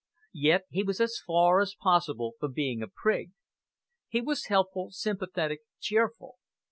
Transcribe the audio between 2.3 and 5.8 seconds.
from being a prig. He was helpful, sympathetic,